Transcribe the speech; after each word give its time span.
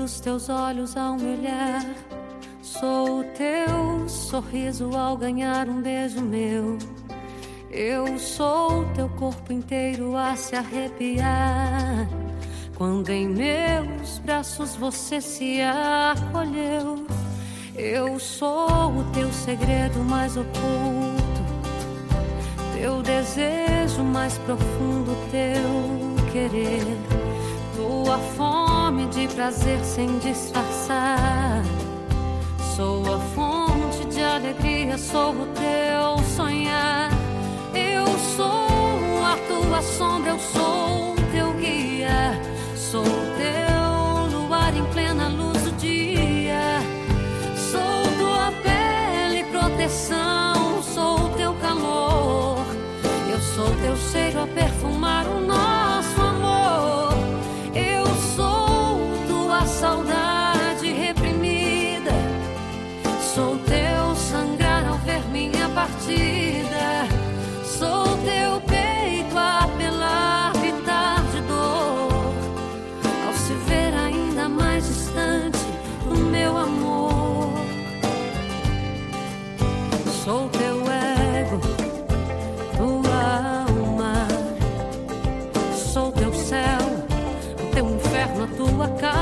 dos 0.00 0.18
teus 0.18 0.48
olhos 0.48 0.96
ao 0.96 1.14
me 1.14 1.36
olhar. 1.36 1.84
Sou 2.62 3.20
o 3.20 3.24
teu 3.24 4.08
sorriso 4.08 4.96
ao 4.96 5.14
ganhar 5.14 5.68
um 5.68 5.82
beijo 5.82 6.22
meu. 6.22 6.78
Eu 7.70 8.18
sou 8.18 8.86
teu 8.94 9.10
corpo 9.10 9.52
inteiro 9.52 10.16
a 10.16 10.34
se 10.36 10.56
arrepiar. 10.56 12.08
Quando 12.76 13.10
em 13.10 13.28
meus 13.28 14.18
braços 14.20 14.74
você 14.74 15.20
se 15.20 15.60
acolheu, 15.60 17.04
eu 17.76 18.18
sou 18.18 18.68
o 18.68 19.04
teu 19.12 19.30
segredo 19.30 19.98
mais 19.98 20.34
oculto, 20.34 21.42
teu 22.74 23.02
desejo 23.02 24.02
mais 24.02 24.38
profundo, 24.38 25.14
teu 25.30 26.32
querer, 26.32 26.86
tua 27.76 28.18
fome 28.36 29.06
de 29.06 29.28
prazer 29.28 29.78
sem 29.84 30.18
disfarçar. 30.18 31.62
Sou 32.76 33.02
a 33.12 33.18
fonte 33.34 34.06
de 34.06 34.22
alegria, 34.22 34.96
sou 34.96 35.32
o 35.32 35.46
teu 35.46 36.24
sonhar. 36.36 37.10
Eu 37.74 38.06
sou 38.36 39.24
a 39.24 39.36
tua 39.48 39.82
sombra, 39.82 40.30
eu 40.30 40.38
sou 40.38 41.12
o 41.12 41.16
teu 41.32 41.52
guia. 41.54 42.40
Sou 42.76 43.04
teu 43.04 44.38
luar 44.38 44.74
em 44.74 44.84
plena 44.92 45.28
luz 45.28 45.62
do 45.62 45.72
dia. 45.72 46.80
Sou 47.70 48.02
tua 48.18 48.52
pele, 48.62 49.44
proteção. 49.44 50.82
Sou 50.82 51.28
teu 51.36 51.54
calor. 51.54 52.64
Eu 53.30 53.40
sou 53.40 53.70
teu 53.82 53.96
cheiro 53.96 54.42
a 54.42 54.46
perfumar 54.46 54.79
Sou 63.40 63.56
teu 63.60 64.14
sangrar 64.16 64.86
ao 64.86 64.98
ver 64.98 65.26
minha 65.32 65.66
partida. 65.70 67.08
Sou 67.64 68.04
teu 68.18 68.60
peito 68.68 69.38
a 69.38 69.60
apelar, 69.60 70.52
gritar 70.52 71.22
de 71.32 71.40
dor. 71.48 72.34
Ao 73.26 73.32
se 73.32 73.54
ver 73.66 73.94
ainda 73.94 74.46
mais 74.46 74.86
distante 74.86 75.58
do 76.04 76.16
meu 76.16 76.54
amor. 76.54 77.50
Sou 80.22 80.46
teu 80.50 80.76
ego, 81.38 81.60
tua 82.76 83.64
alma. 83.66 84.28
Sou 85.74 86.12
teu 86.12 86.34
céu, 86.34 86.78
o 87.58 87.74
teu 87.74 87.88
inferno, 87.88 88.44
a 88.44 88.46
tua 88.48 88.88
calma. 88.98 89.19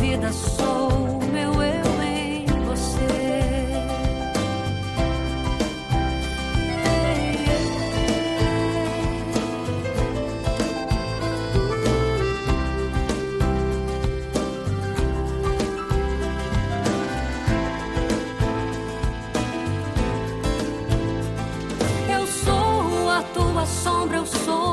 Vida, 0.00 0.32
sou 0.32 1.20
meu 1.30 1.62
eu 1.62 2.02
em 2.02 2.46
você. 2.64 3.00
Eu 22.08 22.26
sou 22.26 23.10
a 23.10 23.22
tua 23.34 23.66
sombra, 23.66 24.16
eu 24.16 24.26
sou 24.26 24.69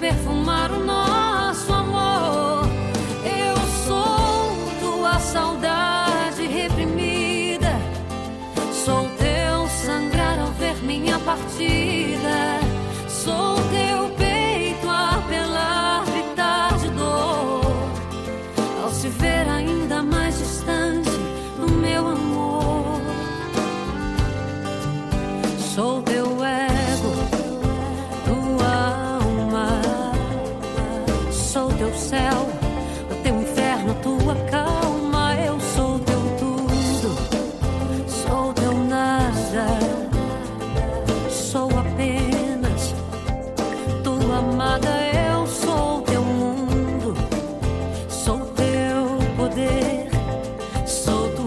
cheiro 0.00 0.21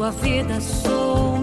sua 0.05 0.11
vida 0.11 0.61
sou. 0.61 1.34